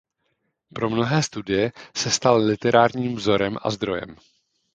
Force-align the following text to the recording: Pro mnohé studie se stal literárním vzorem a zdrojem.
Pro 0.75 0.89
mnohé 0.89 1.23
studie 1.23 1.71
se 1.97 2.11
stal 2.11 2.45
literárním 2.45 3.15
vzorem 3.15 3.57
a 3.61 3.71
zdrojem. 3.71 4.15